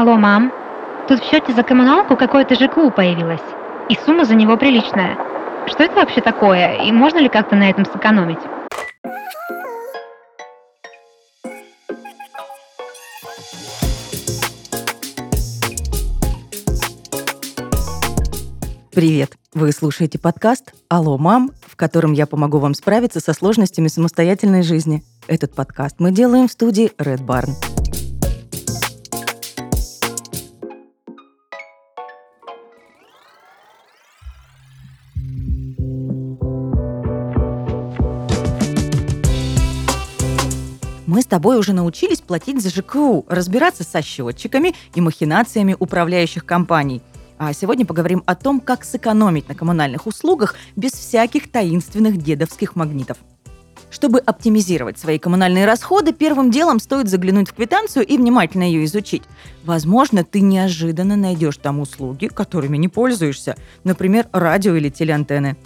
[0.00, 0.52] Алло, мам.
[1.08, 3.42] Тут в счете за коммуналку какое-то ЖКУ появилось.
[3.88, 5.18] И сумма за него приличная.
[5.66, 6.84] Что это вообще такое?
[6.84, 8.38] И можно ли как-то на этом сэкономить?
[18.94, 19.32] Привет!
[19.52, 25.02] Вы слушаете подкаст «Алло, мам», в котором я помогу вам справиться со сложностями самостоятельной жизни.
[25.26, 27.77] Этот подкаст мы делаем в студии Red Barn.
[41.18, 47.02] Мы с тобой уже научились платить за ЖКУ, разбираться со счетчиками и махинациями управляющих компаний–
[47.38, 53.16] а сегодня поговорим о том, как сэкономить на коммунальных услугах без всяких таинственных дедовских магнитов.
[53.90, 59.24] Чтобы оптимизировать свои коммунальные расходы, первым делом стоит заглянуть в квитанцию и внимательно ее изучить.
[59.64, 65.56] Возможно, ты неожиданно найдешь там услуги, которыми не пользуешься, например, радио или телеантенны.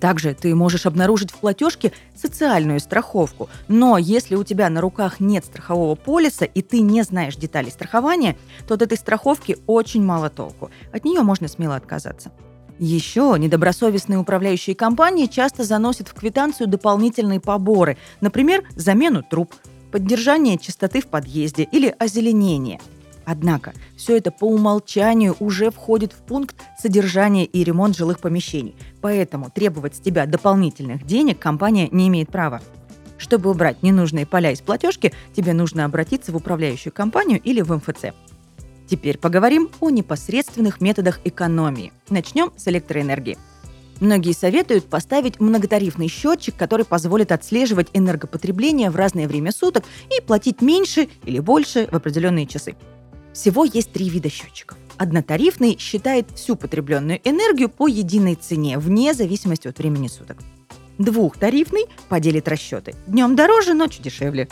[0.00, 3.48] Также ты можешь обнаружить в платежке социальную страховку.
[3.68, 8.36] Но если у тебя на руках нет страхового полиса и ты не знаешь деталей страхования,
[8.66, 10.70] то от этой страховки очень мало толку.
[10.92, 12.32] От нее можно смело отказаться.
[12.78, 19.54] Еще недобросовестные управляющие компании часто заносят в квитанцию дополнительные поборы, например, замену труб,
[19.92, 22.80] поддержание чистоты в подъезде или озеленение–
[23.26, 29.50] Однако все это по умолчанию уже входит в пункт содержания и ремонт жилых помещений, поэтому
[29.50, 32.60] требовать с тебя дополнительных денег компания не имеет права.
[33.16, 38.12] Чтобы убрать ненужные поля из платежки, тебе нужно обратиться в управляющую компанию или в МФЦ.
[38.88, 41.92] Теперь поговорим о непосредственных методах экономии.
[42.10, 43.38] Начнем с электроэнергии.
[44.00, 50.60] Многие советуют поставить многотарифный счетчик, который позволит отслеживать энергопотребление в разное время суток и платить
[50.60, 52.74] меньше или больше в определенные часы.
[53.34, 54.78] Всего есть три вида счетчиков.
[54.96, 60.38] Однотарифный считает всю потребленную энергию по единой цене, вне зависимости от времени суток.
[60.98, 62.94] Двухтарифный поделит расчеты.
[63.08, 64.48] Днем дороже, ночью дешевле.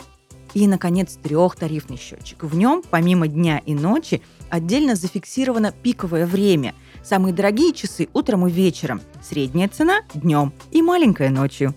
[0.53, 2.43] И, наконец, трехтарифный счетчик.
[2.43, 6.75] В нем, помимо дня и ночи, отдельно зафиксировано пиковое время.
[7.01, 11.73] Самые дорогие часы утром и вечером, средняя цена– днем и маленькая ночью.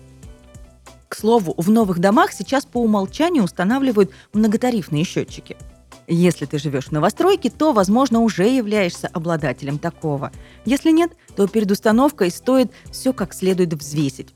[1.07, 5.55] К слову, в новых домах сейчас по умолчанию устанавливают многотарифные счетчики–
[6.13, 10.31] если ты живешь в новостройке, то, возможно, уже являешься обладателем такого.
[10.65, 14.33] Если нет, то перед установкой стоит все как следует взвесить.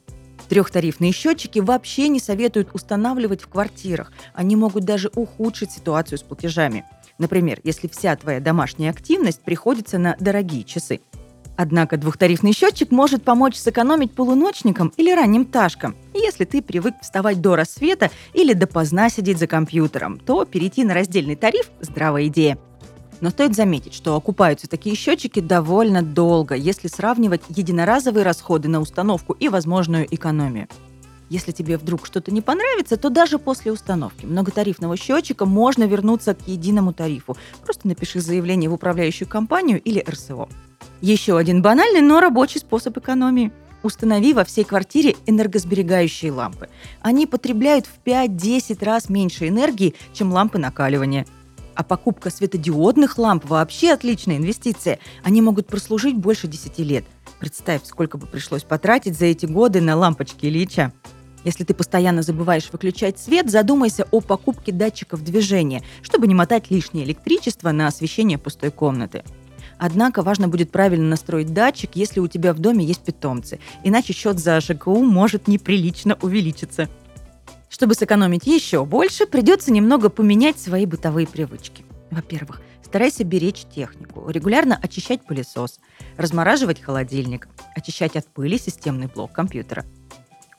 [0.49, 4.11] Трехтарифные счетчики вообще не советуют устанавливать в квартирах.
[4.33, 6.83] Они могут даже ухудшить ситуацию с платежами.
[7.17, 10.99] Например, если вся твоя домашняя активность приходится на дорогие часы–
[11.61, 15.95] Однако двухтарифный счетчик может помочь сэкономить полуночникам или ранним ташкам.
[16.15, 21.35] Если ты привык вставать до рассвета или допоздна сидеть за компьютером, то перейти на раздельный
[21.35, 22.57] тариф– здравая идея.
[23.19, 29.33] Но стоит заметить, что окупаются такие счетчики довольно долго, если сравнивать единоразовые расходы на установку
[29.33, 30.67] и возможную экономию.
[31.29, 36.47] Если тебе вдруг что-то не понравится, то даже после установки многотарифного счетчика можно вернуться к
[36.47, 37.37] единому тарифу.
[37.63, 40.49] Просто напиши заявление в управляющую компанию или РСО.
[41.01, 43.51] Еще один банальный, но рабочий способ экономии.
[43.81, 46.69] Установи во всей квартире энергосберегающие лампы.
[47.01, 51.25] Они потребляют в 5-10 раз меньше энергии, чем лампы накаливания.
[51.73, 54.99] А покупка светодиодных ламп вообще отличная инвестиция.
[55.23, 57.05] Они могут прослужить больше 10 лет.
[57.39, 60.93] Представь, сколько бы пришлось потратить за эти годы на лампочки Ильича.
[61.43, 67.05] Если ты постоянно забываешь выключать свет, задумайся о покупке датчиков движения, чтобы не мотать лишнее
[67.05, 69.23] электричество на освещение пустой комнаты.
[69.83, 74.37] Однако важно будет правильно настроить датчик, если у тебя в доме есть питомцы, иначе счет
[74.37, 76.87] за ЖКУ может неприлично увеличиться.
[77.67, 81.83] Чтобы сэкономить еще больше, придется немного поменять свои бытовые привычки.
[82.11, 85.79] Во-первых, старайся беречь технику, регулярно очищать пылесос,
[86.15, 89.83] размораживать холодильник, очищать от пыли системный блок компьютера.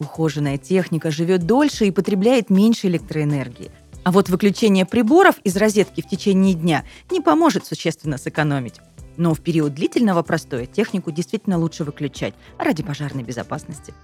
[0.00, 3.70] Ухоженная техника живет дольше и потребляет меньше электроэнергии.
[4.02, 8.80] А вот выключение приборов из розетки в течение дня не поможет существенно сэкономить.
[9.16, 13.94] Но в период длительного простоя технику действительно лучше выключать ради пожарной безопасности.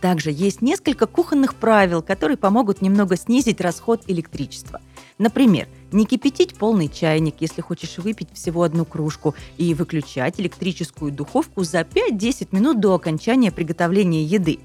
[0.00, 4.80] Также есть несколько кухонных правил, которые помогут немного снизить расход электричества.
[5.18, 11.64] Например, не кипятить полный чайник, если хочешь выпить всего одну кружку, и выключать электрическую духовку
[11.64, 14.58] за 5-10 минут до окончания приготовления еды.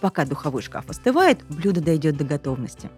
[0.00, 2.90] Пока духовой шкаф остывает, блюдо дойдет до готовности.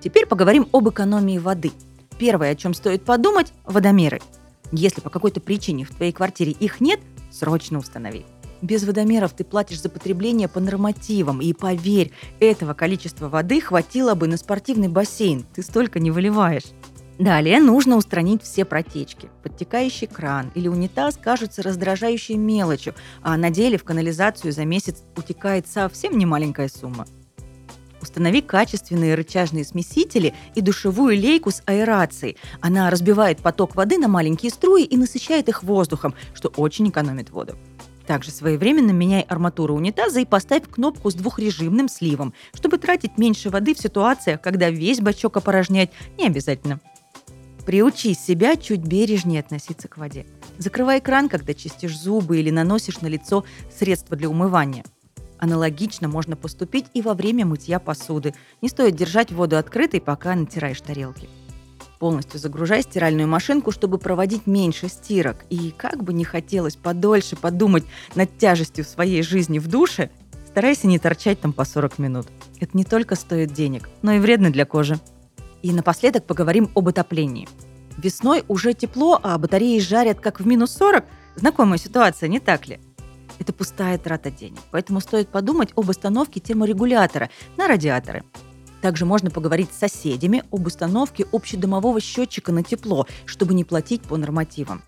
[0.00, 1.70] Теперь поговорим об экономии воды.
[2.18, 4.20] Первое, о чем стоит подумать– водомеры–
[4.72, 7.00] если по какой-то причине в твоей квартире их нет,
[7.30, 8.24] срочно установи.
[8.60, 14.26] Без водомеров ты платишь за потребление по нормативам, и поверь, этого количества воды хватило бы
[14.26, 16.64] на спортивный бассейн, ты столько не выливаешь.
[17.18, 19.28] Далее нужно устранить все протечки.
[19.42, 25.66] Подтекающий кран или унитаз кажутся раздражающей мелочью, а на деле в канализацию за месяц утекает
[25.66, 27.06] совсем немаленькая сумма.
[28.00, 32.36] Установи качественные рычажные смесители и душевую лейку с аэрацией.
[32.60, 37.56] Она разбивает поток воды на маленькие струи и насыщает их воздухом, что очень экономит воду.
[38.06, 43.74] Также своевременно меняй арматуру унитаза и поставь кнопку с двухрежимным сливом, чтобы тратить меньше воды
[43.74, 46.80] в ситуациях, когда весь бачок опорожнять не обязательно.
[47.66, 50.24] Приучи себя чуть бережнее относиться к воде.
[50.56, 53.44] Закрывай кран, когда чистишь зубы или наносишь на лицо
[53.78, 54.84] средства для умывания.
[55.38, 58.34] Аналогично можно поступить и во время мытья посуды.
[58.60, 61.28] Не стоит держать воду открытой, пока натираешь тарелки.
[61.98, 65.44] Полностью загружай стиральную машинку, чтобы проводить меньше стирок.
[65.50, 70.10] И как бы не хотелось подольше подумать над тяжестью своей жизни в душе,
[70.46, 72.26] старайся не торчать там по 40 минут.
[72.60, 74.98] Это не только стоит денег, но и вредно для кожи.
[75.62, 77.48] И напоследок поговорим об отоплении.
[77.96, 81.04] Весной уже тепло, а батареи жарят как в минус 40.
[81.34, 82.80] Знакомая ситуация, не так ли?
[83.38, 84.60] Это пустая трата денег.
[84.70, 88.24] Поэтому стоит подумать об установке терморегулятора на радиаторы.
[88.80, 94.16] Также можно поговорить с соседями об установке общедомового счетчика на тепло, чтобы не платить по
[94.16, 94.82] нормативам.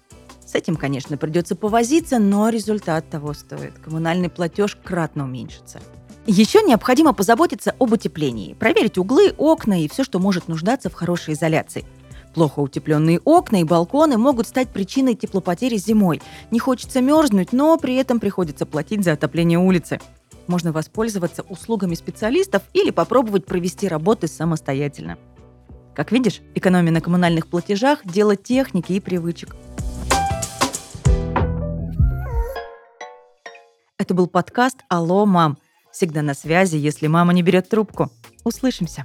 [0.46, 3.78] С этим, конечно, придется повозиться, но результат того стоит.
[3.78, 5.80] Коммунальный платеж кратно уменьшится.
[6.26, 11.34] Еще необходимо позаботиться об утеплении, проверить углы, окна и все, что может нуждаться в хорошей
[11.34, 11.84] изоляции.
[12.34, 16.22] Плохо утепленные окна и балконы могут стать причиной теплопотери зимой.
[16.50, 20.00] Не хочется мерзнуть, но при этом приходится платить за отопление улицы.
[20.46, 25.18] Можно воспользоваться услугами специалистов или попробовать провести работы самостоятельно.
[25.94, 29.56] Как видишь, экономия на коммунальных платежах– дело техники и привычек.
[33.98, 35.58] Это был подкаст «Алло, мам!»
[35.92, 38.10] Всегда на связи, если мама не берет трубку.
[38.44, 39.04] Услышимся.